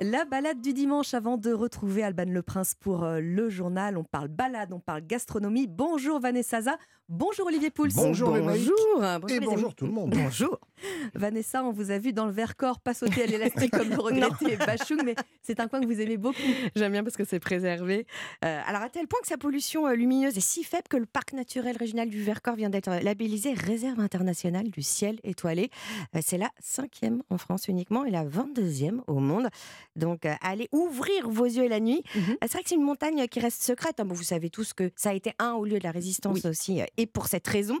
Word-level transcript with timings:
La 0.00 0.24
balade 0.24 0.60
du 0.60 0.72
dimanche 0.72 1.14
avant 1.14 1.36
de 1.36 1.52
retrouver 1.52 2.02
Alban 2.02 2.24
Le 2.26 2.42
Prince 2.42 2.74
pour 2.74 3.04
euh, 3.04 3.20
le 3.20 3.48
journal. 3.48 3.96
On 3.96 4.04
parle 4.04 4.28
balade, 4.28 4.72
on 4.72 4.80
parle 4.80 5.02
gastronomie. 5.06 5.66
Bonjour 5.66 6.20
Vanessa 6.20 6.62
Za. 6.62 6.78
Bonjour 7.08 7.46
Olivier 7.46 7.70
Pouls. 7.70 7.88
Bonjour, 7.94 8.30
bonjour. 8.30 8.74
bonjour 8.98 9.30
et 9.30 9.40
bonjour 9.40 9.74
tout 9.74 9.86
le 9.86 9.92
monde. 9.92 10.14
Bonjour. 10.14 10.58
Vanessa, 11.14 11.64
on 11.64 11.72
vous 11.72 11.90
a 11.90 11.98
vu 11.98 12.12
dans 12.12 12.26
le 12.26 12.32
Vercors 12.32 12.80
pas 12.80 12.94
sauter 12.94 13.22
à 13.22 13.26
l'élastique 13.26 13.70
comme 13.70 13.88
le 13.90 13.96
regrettait 14.00 14.56
Bachung, 14.56 15.00
mais 15.04 15.14
c'est 15.42 15.60
un 15.60 15.68
coin 15.68 15.80
que 15.80 15.86
vous 15.86 16.00
aimez 16.00 16.16
beaucoup. 16.16 16.36
J'aime 16.76 16.92
bien 16.92 17.04
parce 17.04 17.16
que 17.16 17.24
c'est 17.24 17.40
préservé. 17.40 18.06
Euh, 18.44 18.60
alors 18.66 18.82
à 18.82 18.88
tel 18.88 19.06
point 19.06 19.20
que 19.20 19.28
sa 19.28 19.36
pollution 19.38 19.86
euh, 19.86 19.94
lumineuse 19.94 20.36
est 20.36 20.40
si 20.40 20.64
faible 20.64 20.88
que 20.88 20.96
le 20.96 21.06
parc 21.06 21.32
naturel 21.32 21.76
régional 21.76 22.08
du 22.08 22.22
Vercors 22.22 22.56
vient 22.56 22.70
d'être 22.70 22.90
labellisé 23.02 23.52
réserve 23.54 24.00
internationale 24.00 24.70
du 24.70 24.82
ciel 24.82 25.18
étoilé. 25.24 25.70
Euh, 26.14 26.20
c'est 26.24 26.38
la 26.38 26.50
cinquième 26.60 27.22
en 27.30 27.38
France 27.38 27.68
uniquement 27.68 28.04
et 28.04 28.10
la 28.10 28.24
22e 28.24 29.00
au 29.06 29.20
monde. 29.20 29.48
Donc 29.96 30.26
allez 30.42 30.68
ouvrir 30.72 31.28
vos 31.28 31.44
yeux 31.44 31.68
la 31.68 31.80
nuit. 31.80 32.02
Mhm. 32.14 32.36
C'est 32.42 32.52
vrai 32.52 32.62
que 32.62 32.68
c'est 32.68 32.74
une 32.74 32.82
montagne 32.82 33.26
qui 33.28 33.40
reste 33.40 33.62
secrète. 33.62 34.00
hein. 34.00 34.04
Bon, 34.04 34.14
vous 34.14 34.22
savez 34.22 34.50
tous 34.50 34.72
que 34.72 34.90
ça 34.96 35.10
a 35.10 35.14
été 35.14 35.32
un 35.38 35.52
au 35.52 35.64
lieu 35.64 35.78
de 35.78 35.84
la 35.84 35.90
résistance 35.92 36.40
Oui. 36.44 36.50
aussi 36.50 36.80
et 36.96 37.06
pour 37.06 37.26
cette 37.26 37.46
raison. 37.46 37.78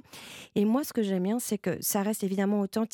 Et 0.54 0.64
moi, 0.64 0.84
ce 0.84 0.92
que 0.92 1.02
j'aime 1.02 1.22
bien, 1.24 1.38
c'est 1.38 1.58
que 1.58 1.76
ça 1.80 2.02
reste 2.02 2.22
évidemment 2.24 2.60
authentique. 2.60 2.93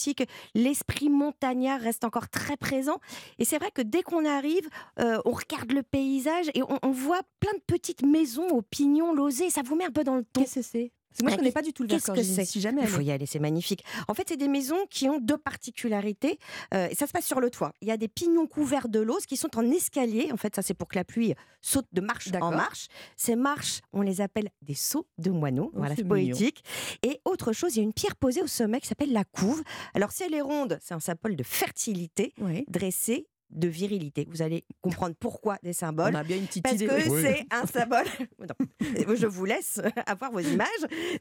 L'esprit 0.54 1.08
montagnard 1.08 1.80
reste 1.80 2.04
encore 2.04 2.28
très 2.28 2.56
présent. 2.56 2.98
Et 3.38 3.44
c'est 3.44 3.58
vrai 3.58 3.70
que 3.70 3.82
dès 3.82 4.02
qu'on 4.02 4.24
arrive, 4.24 4.68
euh, 4.98 5.20
on 5.24 5.32
regarde 5.32 5.72
le 5.72 5.82
paysage 5.82 6.50
et 6.54 6.62
on, 6.62 6.78
on 6.82 6.90
voit 6.90 7.22
plein 7.40 7.52
de 7.52 7.62
petites 7.66 8.02
maisons 8.02 8.48
aux 8.48 8.62
pignons 8.62 9.14
losés. 9.14 9.50
Ça 9.50 9.62
vous 9.64 9.76
met 9.76 9.84
un 9.84 9.90
peu 9.90 10.04
dans 10.04 10.16
le 10.16 10.24
ton. 10.24 10.40
Qu'est-ce 10.40 10.56
que 10.56 10.62
c'est? 10.62 10.92
Parce 11.10 11.18
que 11.18 11.22
Moi, 11.24 11.30
je 11.30 11.34
Ah, 11.34 11.38
connais 11.38 11.52
pas 11.52 11.62
du 11.62 11.72
tout 11.72 11.82
le 11.82 11.88
Vercors. 11.88 12.14
que 12.14 12.22
j'y 12.22 12.34
c'est 12.34 12.44
suis 12.44 12.60
jamais 12.60 12.82
Il 12.82 12.86
faut 12.88 13.00
y 13.00 13.10
aller, 13.10 13.26
c'est 13.26 13.40
magnifique. 13.40 13.84
En 14.08 14.14
fait, 14.14 14.24
c'est 14.28 14.36
des 14.36 14.46
maisons 14.48 14.78
qui 14.90 15.08
ont 15.08 15.18
deux 15.18 15.36
particularités. 15.38 16.38
Euh, 16.74 16.88
ça 16.96 17.06
se 17.06 17.12
passe 17.12 17.26
sur 17.26 17.40
le 17.40 17.50
toit. 17.50 17.72
Il 17.80 17.88
y 17.88 17.90
a 17.90 17.96
des 17.96 18.08
pignons 18.08 18.46
couverts 18.46 18.88
de 18.88 19.00
l'ose 19.00 19.26
qui 19.26 19.36
sont 19.36 19.56
en 19.58 19.68
escalier. 19.70 20.30
En 20.32 20.36
fait, 20.36 20.54
ça, 20.54 20.62
c'est 20.62 20.74
pour 20.74 20.88
que 20.88 20.96
la 20.96 21.04
pluie 21.04 21.34
saute 21.60 21.86
de 21.92 22.00
marche 22.00 22.28
en 22.40 22.50
marche. 22.52 22.86
Ces 23.16 23.36
marches, 23.36 23.80
on 23.92 24.02
les 24.02 24.20
appelle 24.20 24.50
des 24.62 24.74
sauts 24.74 25.06
de 25.18 25.30
moineaux. 25.30 25.70
Oh, 25.74 25.78
voilà, 25.78 25.94
c'est 25.96 26.02
mignon. 26.04 26.14
poétique. 26.34 26.62
Et 27.02 27.20
autre 27.24 27.52
chose, 27.52 27.74
il 27.74 27.78
y 27.78 27.80
a 27.80 27.84
une 27.84 27.92
pierre 27.92 28.16
posée 28.16 28.42
au 28.42 28.46
sommet 28.46 28.80
qui 28.80 28.86
s'appelle 28.86 29.12
la 29.12 29.24
couve. 29.24 29.62
Alors, 29.94 30.12
si 30.12 30.22
elle 30.22 30.34
est 30.34 30.40
ronde, 30.40 30.78
c'est 30.80 30.94
un 30.94 31.00
symbole 31.00 31.36
de 31.36 31.42
fertilité, 31.42 32.32
Oui. 32.40 32.64
dressée 32.68 33.26
de 33.50 33.68
virilité. 33.68 34.26
Vous 34.30 34.42
allez 34.42 34.64
comprendre 34.80 35.14
pourquoi 35.18 35.58
des 35.62 35.72
symboles. 35.72 36.12
On 36.14 36.18
a 36.18 36.22
bien 36.24 36.36
une 36.38 36.46
petite 36.46 36.62
Parce 36.62 36.76
idée. 36.76 36.86
que 36.86 37.08
Oui. 37.10 37.22
c'est 37.22 37.44
un 37.50 37.66
symbole. 37.66 38.04
Non. 38.40 39.14
Je 39.14 39.26
vous 39.26 39.44
laisse 39.44 39.80
avoir 40.06 40.30
vos 40.32 40.40
images. 40.40 40.68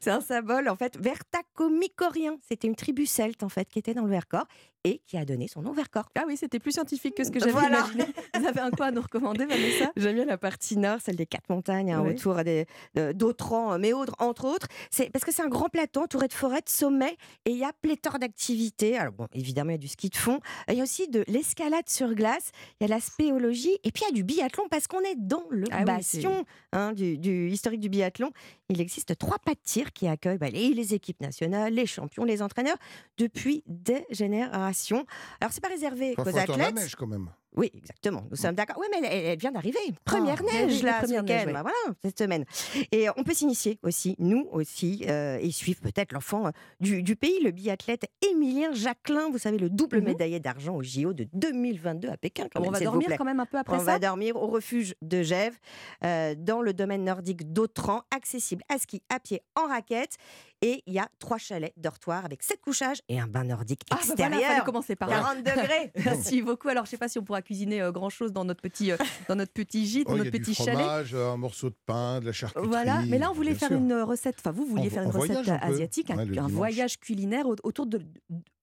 C'est 0.00 0.10
un 0.10 0.20
symbole 0.20 0.68
en 0.68 0.76
fait 0.76 0.96
vertacomicorien. 0.98 2.38
C'était 2.48 2.68
une 2.68 2.76
tribu 2.76 3.06
celte 3.06 3.42
en 3.42 3.48
fait 3.48 3.68
qui 3.68 3.78
était 3.78 3.94
dans 3.94 4.04
le 4.04 4.10
Vercors 4.10 4.46
et 4.84 5.02
qui 5.06 5.18
a 5.18 5.24
donné 5.26 5.46
son 5.46 5.60
nom 5.60 5.72
Vercors. 5.72 6.08
Ah 6.18 6.24
oui, 6.26 6.36
c'était 6.38 6.58
plus 6.58 6.72
scientifique 6.72 7.14
que 7.14 7.24
ce 7.24 7.30
que 7.30 7.38
j'avais 7.38 7.52
Voilà. 7.52 7.80
imaginé. 7.80 8.04
Vous 8.38 8.46
avez 8.46 8.60
un 8.60 8.70
coin 8.70 8.86
à 8.86 8.90
nous 8.90 9.02
recommander, 9.02 9.44
Vanessa? 9.44 9.90
J'aime 9.96 10.14
bien 10.14 10.24
la 10.24 10.38
partie 10.38 10.78
nord, 10.78 11.00
celle 11.04 11.16
des 11.16 11.26
quatre 11.26 11.50
montagnes, 11.50 11.92
hein, 11.92 12.02
Oui. 12.02 12.12
autour 12.14 12.42
des- 12.44 12.64
de- 12.94 13.12
d'Autran, 13.12 13.74
euh, 13.74 13.78
Méaudre, 13.78 14.14
entre 14.18 14.46
autres. 14.46 14.68
C'est 14.90 15.10
parce 15.10 15.24
que 15.24 15.32
c'est 15.32 15.42
un 15.42 15.48
grand 15.48 15.68
plateau 15.68 16.00
entouré 16.00 16.28
de 16.28 16.32
forêts, 16.32 16.62
de 16.62 16.68
sommets, 16.70 17.16
et 17.44 17.50
il 17.50 17.58
y 17.58 17.64
a 17.64 17.72
pléthore 17.82 18.18
d'activités. 18.18 18.96
Alors 18.96 19.12
bon, 19.12 19.26
évidemment, 19.34 19.70
il 19.70 19.74
y 19.74 19.76
a 19.76 19.78
du 19.78 19.88
ski 19.88 20.08
de 20.08 20.16
fond. 20.16 20.40
Il 20.68 20.74
y 20.76 20.80
a 20.80 20.82
aussi 20.82 21.08
de 21.08 21.24
l'escalade 21.28 21.88
sur 21.88 22.14
glace. 22.20 22.52
Il 22.80 22.86
y 22.86 22.90
a 22.90 22.94
la 22.94 23.00
spéologie, 23.00 23.78
et 23.84 23.90
puis 23.90 24.04
il 24.04 24.08
y 24.08 24.12
a 24.12 24.14
du 24.14 24.24
biathlon 24.24 24.64
parce 24.70 24.86
qu'on 24.86 25.00
est 25.00 25.16
dans 25.16 25.44
le 25.50 25.64
Ah 25.70 25.78
oui, 25.78 25.84
bastion 25.84 26.44
hein, 26.72 26.92
du, 26.92 27.18
du 27.18 27.50
historique 27.50 27.80
du 27.80 27.88
biathlon. 27.88 28.30
Il 28.70 28.80
existe 28.80 29.18
trois 29.18 29.38
pas 29.38 29.52
de 29.52 29.60
tir 29.62 29.92
qui 29.92 30.06
accueillent 30.08 30.38
bah, 30.38 30.48
les, 30.48 30.72
les 30.72 30.94
équipes 30.94 31.20
nationales, 31.20 31.74
les 31.74 31.86
champions, 31.86 32.24
les 32.24 32.40
entraîneurs 32.40 32.76
depuis 33.18 33.62
des 33.66 34.06
générations. 34.10 35.04
Alors 35.40 35.52
c'est 35.52 35.60
pas 35.62 35.68
réservé 35.68 36.14
aux 36.16 36.20
attendre 36.22 36.56
la 36.58 36.66
athlètes. 36.66 36.74
neige 36.76 36.94
quand 36.96 37.06
même. 37.06 37.28
Oui, 37.56 37.68
exactement. 37.74 38.24
Nous 38.30 38.36
sommes 38.36 38.54
d'accord. 38.54 38.76
Oui, 38.78 38.86
mais 38.92 39.08
elle, 39.08 39.24
elle 39.26 39.38
vient 39.38 39.50
d'arriver. 39.50 39.76
Première 40.04 40.36
Ah, 40.38 40.44
oui, 40.46 40.52
neige, 40.66 40.76
oui, 40.76 40.82
là, 40.82 40.90
la 40.92 41.00
ce 41.00 41.04
première 41.06 41.22
neige, 41.24 41.34
week-end. 41.40 41.46
oui. 41.48 41.52
Bah, 41.52 41.62
voilà, 41.62 41.96
cette 42.00 42.16
semaine. 42.16 42.44
Et 42.92 43.08
on 43.16 43.24
peut 43.24 43.34
s'initier 43.34 43.80
aussi, 43.82 44.14
nous 44.20 44.46
aussi, 44.52 45.04
euh, 45.08 45.36
et 45.40 45.50
suivre 45.50 45.80
peut-être 45.80 46.12
l'enfant 46.12 46.46
euh, 46.46 46.50
du, 46.78 47.02
du 47.02 47.16
pays, 47.16 47.42
le 47.42 47.50
biathlète 47.50 48.04
Émilien 48.30 48.72
Jacquelin. 48.72 49.30
Vous 49.30 49.38
savez, 49.38 49.58
le 49.58 49.68
double 49.68 49.98
Mhm. 49.98 50.04
médaillé 50.04 50.38
d'argent 50.38 50.76
au 50.76 50.82
JO 50.84 51.12
de 51.12 51.26
2022 51.32 52.08
à 52.08 52.16
Pékin. 52.16 52.46
Quand 52.52 52.60
On 52.60 52.62
même, 52.62 52.72
va 52.72 52.78
dormir 52.80 53.08
quand 53.18 53.24
même 53.24 53.40
un 53.40 53.46
peu 53.46 53.58
après 53.58 53.74
On 53.74 53.80
ça? 53.80 53.84
va 53.84 53.98
dormir 53.98 54.36
au 54.36 54.46
refuge 54.46 54.94
de 55.02 55.20
Gèves, 55.24 55.58
euh, 56.04 56.36
dans 56.38 56.62
le 56.62 56.72
domaine 56.72 57.02
nordique 57.02 57.52
d'Autran, 57.52 58.02
accessible 58.14 58.59
à 58.68 58.78
ski, 58.78 59.02
à 59.08 59.20
pied, 59.20 59.42
en 59.54 59.66
raquette. 59.66 60.16
Et 60.62 60.82
il 60.86 60.92
y 60.92 60.98
a 60.98 61.08
trois 61.18 61.38
chalets 61.38 61.72
dortoirs 61.78 62.24
avec 62.26 62.42
sept 62.42 62.60
couchages 62.60 62.98
et 63.08 63.18
un 63.18 63.26
bain 63.26 63.44
nordique 63.44 63.80
Ah, 63.90 63.94
bah 63.96 64.00
voilà, 64.04 64.26
extérieur. 64.26 64.50
fallait 64.52 64.64
commencer 64.66 64.94
par 64.96 65.08
là. 65.08 65.20
40 65.20 65.38
degrés. 65.38 65.92
Merci 66.04 66.42
beaucoup. 66.42 66.68
Alors, 66.68 66.84
je 66.84 66.90
sais 66.90 66.98
pas 66.98 67.08
si 67.08 67.18
on 67.18 67.24
pourra 67.24 67.40
cuisiner 67.40 67.88
grand 67.92 68.10
chose 68.10 68.32
dans 68.32 68.44
notre 68.44 68.60
petit, 68.60 68.92
euh, 68.92 68.96
dans 69.28 69.36
notre 69.36 69.52
petit 69.52 69.86
gîte, 69.86 70.06
Oh, 70.10 70.14
y 70.16 70.18
notre 70.18 70.30
du 70.30 70.38
petit 70.38 70.54
chalet. 70.54 70.74
fromage, 70.74 71.14
un 71.14 71.36
morceau 71.38 71.70
de 71.70 71.76
pain, 71.86 72.20
de 72.20 72.26
la 72.26 72.32
charcuterie. 72.32 72.68
Voilà, 72.68 73.00
mais 73.06 73.18
là 73.18 73.30
on 73.30 73.34
voulait 73.34 73.54
faire 73.54 73.68
sûr. 73.68 73.78
une 73.78 73.94
recette, 74.02 74.36
enfin 74.38 74.50
vous 74.50 74.66
vouliez 74.66 74.88
On- 74.88 74.90
faire 74.90 75.02
une 75.04 75.10
recette 75.10 75.48
un 75.48 75.56
asiatique, 75.56 76.10
un, 76.10 76.18
Ouais, 76.26 76.52
voyage 76.52 77.00
culinaire 77.00 77.46
au- 77.46 77.56
autour 77.62 77.86
de, 77.86 78.02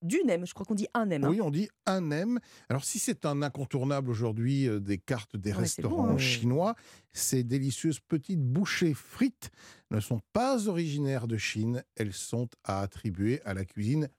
du 0.03 0.19
nem, 0.24 0.46
je 0.46 0.53
crois 0.53 0.66
qu'on 0.68 0.75
dit 0.75 0.88
un 0.94 1.07
nem. 1.07 1.24
hein. 1.24 1.30
Oui, 1.30 1.41
on 1.41 1.50
dit 1.50 1.68
un 1.88 2.02
nem. 2.02 2.40
Alors, 2.69 2.86
si 2.86 3.00
c'est 3.00 3.25
un 3.25 3.41
incontournable 3.41 4.12
aujourd'hui 4.12 4.68
euh, 4.68 4.80
des 4.80 5.00
cartes 5.00 5.36
des 5.36 5.50
Ouais, 5.50 5.56
c'est 5.66 5.81
restaurants 5.81 6.03
bon, 6.07 6.13
hein. 6.13 6.18
chinois, 6.19 6.75
ces 7.13 7.44
délicieuses 7.44 8.00
petites 8.00 8.44
bouchées 8.44 8.94
frites 8.94 9.50
ne 9.90 10.00
sont 10.00 10.19
pas 10.34 10.68
originaires 10.68 11.28
de 11.28 11.38
Chine. 11.38 11.84
Elles 11.96 12.14
sont 12.14 12.50
à 12.64 12.81
attribuer 12.81 13.42
à 13.44 13.53
la 13.53 13.66
cuisine 13.66 14.09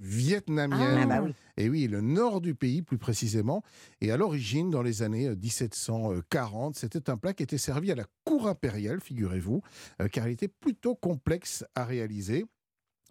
vietnamienne. 0.00 0.98
Ah, 1.02 1.06
bah 1.06 1.22
oui. 1.22 1.34
Et 1.56 1.68
oui, 1.68 1.88
le 1.88 2.00
nord 2.00 2.40
du 2.40 2.54
pays 2.54 2.82
plus 2.82 2.98
précisément. 2.98 3.62
Et 4.00 4.10
à 4.10 4.16
l'origine, 4.16 4.70
dans 4.70 4.82
les 4.82 5.02
années 5.02 5.26
euh, 5.26 5.36
1740, 5.36 6.76
c'était 6.76 7.10
un 7.10 7.16
plat 7.16 7.32
qui 7.32 7.42
était 7.42 7.58
servi 7.58 7.90
à 7.90 7.94
la 7.94 8.04
cour 8.24 8.48
impériale, 8.48 9.00
figurez-vous, 9.00 9.62
euh, 10.00 10.08
car 10.08 10.28
il 10.28 10.32
était 10.32 10.48
plutôt 10.48 10.94
complexe 10.94 11.64
à 11.74 11.84
réaliser. 11.84 12.44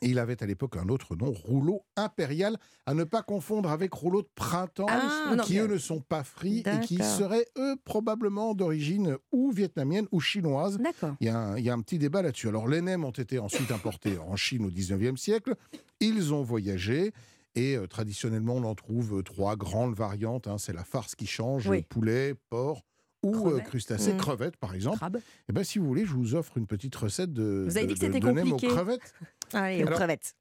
Et 0.01 0.09
il 0.09 0.19
avait 0.19 0.41
à 0.43 0.45
l'époque 0.45 0.77
un 0.77 0.89
autre 0.89 1.15
nom, 1.15 1.31
rouleau 1.31 1.83
impérial, 1.95 2.57
à 2.85 2.93
ne 2.93 3.03
pas 3.03 3.23
confondre 3.23 3.71
avec 3.71 3.93
rouleau 3.93 4.21
de 4.21 4.29
printemps, 4.35 4.85
Ah 4.89 5.35
non, 5.35 5.43
qui 5.43 5.57
eux 5.57 5.67
ne 5.67 5.77
sont 5.77 6.01
pas 6.01 6.23
frits 6.23 6.59
et 6.59 6.79
qui 6.85 6.97
seraient 7.03 7.47
eux 7.57 7.75
probablement 7.83 8.53
d'origine 8.53 9.17
ou 9.31 9.51
vietnamienne 9.51 10.07
ou 10.11 10.19
chinoise. 10.19 10.77
D'accord. 10.77 11.15
Il 11.19 11.27
y, 11.27 11.29
a 11.29 11.37
un, 11.37 11.57
il 11.57 11.63
y 11.65 11.69
a 11.69 11.73
un 11.73 11.81
petit 11.81 11.97
débat 11.97 12.21
là-dessus. 12.21 12.47
Alors, 12.47 12.67
les 12.67 12.81
nems 12.81 13.05
ont 13.05 13.11
été 13.11 13.39
ensuite 13.39 13.71
importés 13.71 14.17
en 14.19 14.35
Chine 14.35 14.65
au 14.65 14.69
19e 14.69 15.17
siècle. 15.17 15.55
Ils 15.99 16.33
ont 16.33 16.43
voyagé. 16.43 17.11
Et 17.55 17.75
euh, 17.75 17.87
traditionnellement, 17.87 18.53
on 18.57 18.63
en 18.65 18.75
trouve 18.75 19.17
euh, 19.19 19.23
trois 19.23 19.55
grandes 19.55 19.95
variantes. 19.95 20.47
hein. 20.47 20.59
C'est 20.59 20.73
la 20.73 20.83
farce 20.83 21.15
qui 21.15 21.25
change 21.25 21.67
Oui. 21.67 21.81
poulet, 21.89 22.35
porc 22.51 22.83
ou 23.29 23.35
euh, 23.35 23.41
Crevettes. 23.51 23.65
crustacés, 23.67 24.13
Mm. 24.13 24.17
crevettes 24.17 24.57
par 24.57 24.73
exemple. 24.73 24.97
Crabe. 24.97 25.17
Et 25.49 25.53
ben, 25.53 25.63
si 25.63 25.79
vous 25.79 25.85
voulez, 25.87 26.05
je 26.05 26.13
vous 26.13 26.35
offre 26.35 26.57
une 26.57 26.67
petite 26.67 26.95
recette 26.95 27.33
de, 27.33 27.65
Vous 27.67 27.77
avez 27.77 27.85
de- 27.87 27.93
dit 27.93 27.99
que 27.99 28.05
c'était 28.05 28.19
de- 28.19 28.25
de 28.27 28.31
nem 28.31 28.47
aux 28.47 28.51
compliqué. 28.51 28.73
crevettes. 28.73 29.13
Allez, 29.53 29.83
aux 29.83 29.87
Alors, 29.87 29.99
crevettes. 29.99 30.33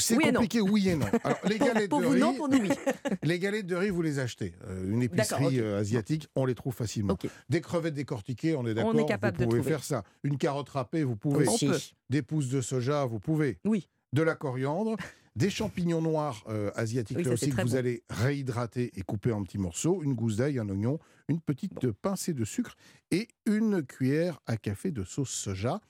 C'est 0.00 0.16
Oui 0.16 0.24
et 0.28 0.32
compliqué, 0.32 0.60
oui 0.60 0.88
et 0.90 0.94
non. 0.94 1.06
Alors, 1.24 1.38
les 1.48 1.58
galettes 1.58 1.90
pour 1.90 1.98
de 2.00 2.04
vous, 2.06 2.12
riz, 2.12 2.20
non, 2.20 2.32
pour 2.34 2.48
nous, 2.48 2.58
oui. 2.58 2.68
les 3.24 3.38
galettes 3.40 3.66
de 3.66 3.74
riz, 3.74 3.90
vous 3.90 4.02
les 4.02 4.20
achetez. 4.20 4.54
Euh, 4.68 4.92
une 4.92 5.02
épicerie 5.02 5.58
euh, 5.58 5.80
asiatique, 5.80 6.28
on 6.36 6.44
les 6.46 6.54
trouve 6.54 6.72
facilement. 6.72 7.16
Des 7.48 7.60
crevettes 7.60 7.94
décortiquées, 7.94 8.54
on 8.54 8.64
est 8.64 8.74
d'accord. 8.74 8.92
On 8.94 8.98
est 8.98 9.06
capable 9.06 9.36
vous 9.38 9.42
de 9.44 9.48
pouvez 9.48 9.58
trouver. 9.60 9.74
faire 9.74 9.82
ça. 9.82 10.04
Une 10.22 10.38
carotte 10.38 10.68
râpée, 10.68 11.02
vous 11.02 11.16
pouvez. 11.16 11.48
On 11.48 11.52
Aussi. 11.52 11.66
peut. 11.66 11.78
Des 12.10 12.22
pousses 12.22 12.48
de 12.48 12.60
soja, 12.60 13.06
vous 13.06 13.18
pouvez. 13.18 13.58
Oui. 13.64 13.88
De 14.12 14.22
la 14.22 14.36
coriandre, 14.36 14.96
des 15.38 15.50
champignons 15.50 16.02
noirs 16.02 16.42
euh, 16.48 16.70
asiatiques 16.74 17.16
Oui, 17.16 17.24
là 17.24 17.32
aussi 17.32 17.50
que 17.50 17.62
vous 17.62 17.68
bon. 17.70 17.76
allez 17.76 18.02
réhydrater 18.10 18.90
et 18.98 19.02
couper 19.02 19.30
en 19.32 19.44
petits 19.44 19.58
morceaux, 19.58 20.02
une 20.02 20.14
gousse 20.14 20.36
d'ail, 20.36 20.58
un 20.58 20.68
oignon, 20.68 20.98
une 21.28 21.40
petite 21.40 21.90
pincée 21.92 22.34
de 22.34 22.44
sucre 22.44 22.74
et 23.12 23.28
une 23.46 23.84
cuillère 23.84 24.40
à 24.46 24.56
café 24.56 24.90
de 24.90 25.04
sauce 25.04 25.30
soja. 25.30 25.80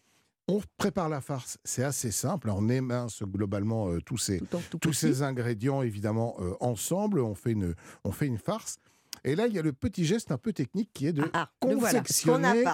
On 0.48 0.60
prépare 0.76 1.08
la 1.08 1.20
farce, 1.20 1.58
c'est 1.64 1.82
assez 1.82 2.10
simple. 2.10 2.50
On 2.50 2.68
émince 2.68 3.22
globalement 3.22 3.88
euh, 3.90 4.00
tous 4.00 4.18
ces, 4.18 4.38
Tout 4.38 4.56
en 4.56 4.60
tout 4.70 4.78
tous 4.78 4.92
ces 4.92 5.22
ingrédients 5.22 5.82
évidemment 5.82 6.36
euh, 6.40 6.54
ensemble. 6.60 7.20
On 7.20 7.34
fait, 7.34 7.52
une, 7.52 7.74
on 8.04 8.12
fait 8.12 8.26
une 8.26 8.38
farce. 8.38 8.78
Et 9.24 9.34
là, 9.34 9.46
il 9.46 9.54
y 9.54 9.58
a 9.58 9.62
le 9.62 9.72
petit 9.72 10.04
geste 10.04 10.30
un 10.30 10.38
peu 10.38 10.52
technique 10.52 10.90
qui 10.92 11.06
est 11.06 11.12
de 11.12 11.24
Ah, 11.32 11.50
ah, 11.60 11.66
voilà. 11.74 12.00
Confectionner 12.00 12.64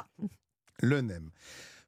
le 0.81 1.01
nem. 1.01 1.31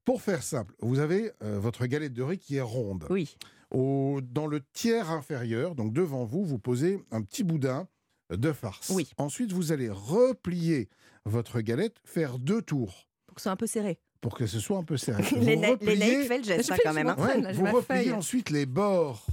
Pour 0.04 0.22
faire 0.22 0.44
simple, 0.44 0.74
vous 0.80 1.00
avez 1.00 1.32
euh, 1.42 1.58
votre 1.58 1.86
galette 1.86 2.12
de 2.14 2.22
riz 2.22 2.38
qui 2.38 2.56
est 2.56 2.60
ronde. 2.60 3.06
Oui. 3.10 3.36
Au- 3.70 4.20
dans 4.22 4.46
le 4.46 4.60
tiers 4.72 5.10
inférieur, 5.10 5.74
donc 5.74 5.92
devant 5.92 6.24
vous, 6.24 6.44
vous 6.44 6.58
posez 6.58 7.04
un 7.10 7.22
petit 7.22 7.42
boudin 7.44 7.88
de 8.30 8.52
farce. 8.52 8.90
Oui. 8.90 9.08
Ensuite, 9.18 9.52
vous 9.52 9.72
allez 9.72 9.88
replier 9.90 10.88
votre 11.24 11.60
galette, 11.60 11.96
faire 12.04 12.38
deux 12.38 12.62
tours 12.62 13.08
Pour 13.26 13.34
que 13.34 13.40
ce 13.40 13.44
soit 13.44 13.52
un 13.52 13.56
peu 13.56 13.66
serré. 13.66 13.98
pour 14.20 14.34
que 14.36 14.46
ce 14.46 14.58
soit 14.60 14.78
un 14.78 14.84
peu 14.84 14.96
serré. 14.96 15.22
Les 15.40 15.54
Vous 15.56 15.60
naïfs 15.60 15.70
repliez- 15.80 16.24
fait 16.24 16.38
le 16.38 16.44
geste 16.44 16.68
Je 16.68 16.72
hein, 16.72 16.76
quand 16.82 16.92
même. 16.92 17.08
hein. 17.08 17.16
Ouais, 17.18 17.40
Là, 17.40 17.52
vous 17.52 17.64
repliez 17.66 18.12
ensuite 18.12 18.50
les 18.50 18.66
bords 18.66 19.26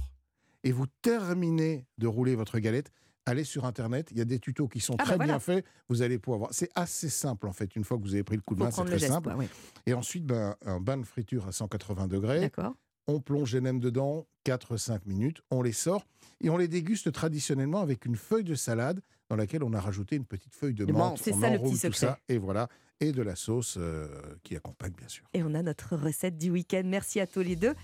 et 0.64 0.72
vous 0.72 0.86
terminez 1.02 1.86
de 1.98 2.06
rouler 2.06 2.34
votre 2.34 2.58
galette. 2.58 2.90
Allez 3.26 3.44
sur 3.44 3.64
Internet, 3.64 4.08
il 4.10 4.18
y 4.18 4.20
a 4.20 4.24
des 4.26 4.38
tutos 4.38 4.68
qui 4.68 4.80
sont 4.80 4.94
Ah 4.94 4.96
bah 4.98 5.04
très 5.04 5.16
voilà. 5.16 5.32
bien 5.34 5.38
faits. 5.40 5.64
Vous 5.88 6.02
allez 6.02 6.18
pouvoir 6.18 6.38
voir. 6.40 6.50
C'est 6.52 6.70
assez 6.74 7.08
simple 7.08 7.46
en 7.48 7.52
fait. 7.52 7.74
Une 7.74 7.82
fois 7.84 7.96
que 7.96 8.02
vous 8.02 8.12
avez 8.14 8.22
pris 8.22 8.36
le 8.36 8.42
coup 8.42 8.54
de 8.54 8.60
main, 8.60 8.70
c'est 8.70 8.84
très 8.84 8.98
simple. 8.98 9.28
quoi, 9.30 9.38
ouais. 9.38 9.48
Et 9.86 9.94
ensuite, 9.94 10.26
ben, 10.26 10.54
un 10.66 10.78
bain 10.78 10.98
de 10.98 11.04
friture 11.06 11.46
à 11.48 11.52
180 11.52 12.06
degrés, 12.06 12.40
D'accord. 12.40 12.74
On 13.06 13.20
plonge 13.20 13.54
les 13.54 13.60
nems 13.60 13.80
dedans 13.80 14.26
4-5 14.46 15.00
minutes, 15.06 15.42
on 15.50 15.62
les 15.62 15.72
sort 15.72 16.06
et 16.40 16.50
on 16.50 16.56
les 16.56 16.68
déguste 16.68 17.12
traditionnellement 17.12 17.80
avec 17.80 18.04
une 18.04 18.16
feuille 18.16 18.44
de 18.44 18.54
salade 18.54 19.00
dans 19.28 19.36
laquelle 19.36 19.62
on 19.62 19.72
a 19.72 19.80
rajouté 19.80 20.16
une 20.16 20.26
petite 20.26 20.54
feuille 20.54 20.74
de 20.74 20.84
menthe. 20.84 21.18
c'est 21.18 21.32
ça 21.32 21.50
le 21.50 21.58
petit 21.58 21.72
tout 21.72 21.76
secret. 21.76 21.98
ça 21.98 22.18
et 22.28 22.38
voilà. 22.38 22.68
Et 23.00 23.10
de 23.10 23.22
la 23.22 23.34
sauce 23.34 23.76
euh, 23.76 24.06
qui 24.44 24.54
accompagne 24.54 24.92
bien 24.92 25.08
sûr. 25.08 25.24
Et 25.34 25.42
on 25.42 25.52
a 25.54 25.62
notre 25.62 25.96
recette 25.96 26.38
du 26.38 26.50
week-end. 26.50 26.82
Merci 26.84 27.20
à 27.20 27.26
tous 27.26 27.40
les 27.40 27.56
deux. 27.56 27.74